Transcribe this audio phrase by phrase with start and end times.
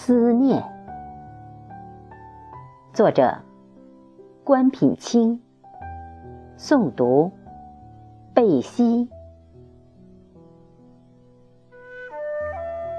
[0.00, 0.62] 思念。
[2.92, 3.38] 作者：
[4.44, 5.42] 关品清。
[6.56, 7.32] 诵读：
[8.32, 9.10] 贝西。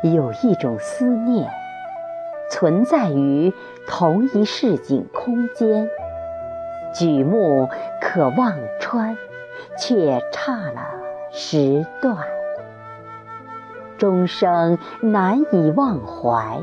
[0.04, 1.50] 有一种思念，
[2.52, 3.54] 存在于
[3.88, 5.88] 同一市井空间，
[6.93, 7.70] 举目
[8.02, 9.16] 可望穿，
[9.78, 10.82] 却差了
[11.32, 12.18] 时段。
[13.98, 16.62] 终生难以忘怀，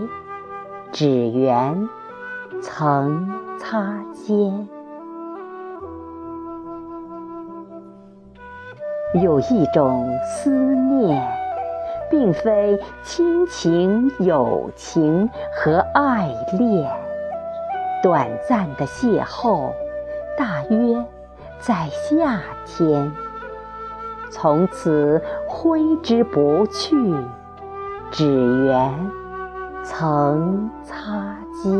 [0.98, 1.90] 只缘
[2.62, 3.28] 曾
[3.58, 4.66] 擦肩。
[9.22, 11.22] 有一种思念，
[12.10, 16.90] 并非亲情、友情和爱恋，
[18.02, 19.70] 短暂的邂逅，
[20.38, 21.04] 大约
[21.58, 23.12] 在夏天。
[24.30, 26.96] 从此挥之不去，
[28.10, 28.26] 只
[28.64, 29.10] 缘
[29.88, 31.72] 曾擦肩。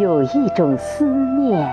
[0.00, 1.70] 有一种思念，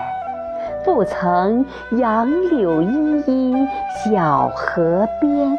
[0.84, 3.68] 不曾杨柳依依
[4.04, 5.58] 小河边，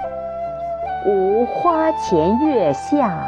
[1.06, 3.22] 无花前月下，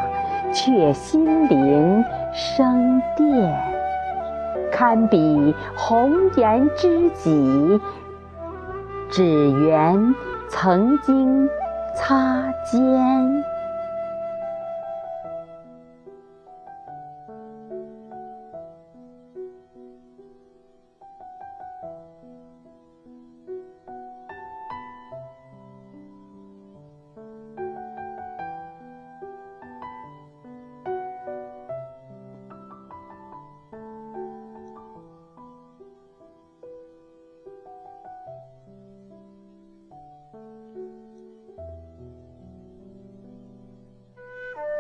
[0.52, 3.58] 却心灵生电。
[4.70, 7.80] 堪比红颜知己，
[9.12, 10.14] 只缘
[10.48, 11.46] 曾经
[11.94, 13.52] 擦肩。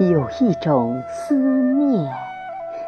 [0.08, 2.12] 有一种思念，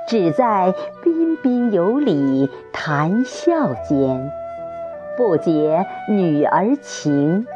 [0.08, 4.30] 只在彬彬有礼谈笑间，
[5.16, 7.46] 不解女儿情，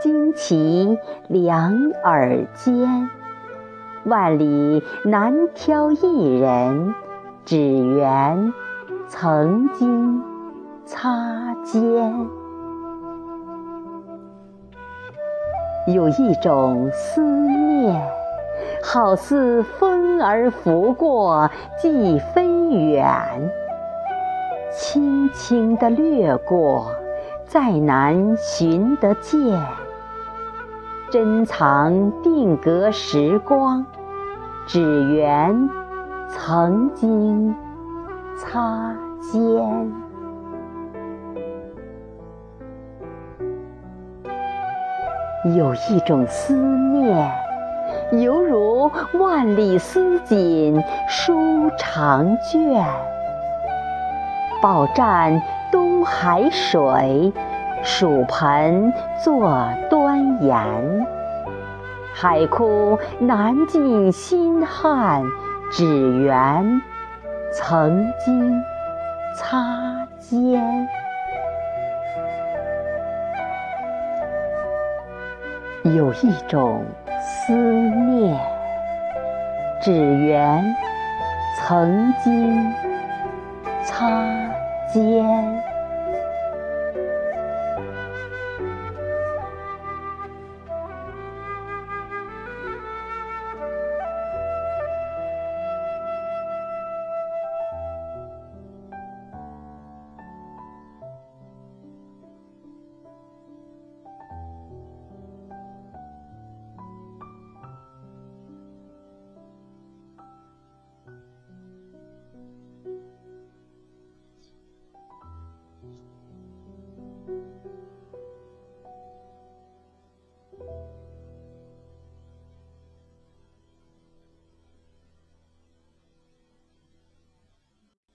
[0.00, 3.10] 惊奇两耳间。
[4.04, 6.94] 万里难挑一人，
[7.44, 8.52] 只缘
[9.08, 10.22] 曾经
[10.84, 12.12] 擦肩。
[15.86, 18.21] 有一种思念。
[18.82, 23.06] 好似风儿拂过，既飞远，
[24.72, 26.90] 轻轻地掠过，
[27.46, 29.40] 再难寻得见。
[31.10, 33.84] 珍藏定格时光，
[34.66, 34.80] 只
[35.14, 35.68] 缘
[36.28, 37.54] 曾经
[38.36, 39.42] 擦肩。
[45.56, 47.51] 有一种思念。
[48.12, 52.84] 犹如万里丝锦书长卷，
[54.60, 57.32] 饱蘸东海水，
[57.82, 58.92] 蜀盆
[59.24, 61.06] 作端严。
[62.14, 65.22] 海枯难尽心汉，
[65.70, 65.84] 只
[66.20, 66.82] 缘
[67.52, 68.62] 曾经
[69.34, 70.88] 擦肩。
[75.84, 76.84] 有一种。
[77.32, 78.38] 思念，
[79.80, 80.62] 只缘
[81.58, 82.72] 曾经
[83.84, 84.22] 擦
[84.92, 85.71] 肩。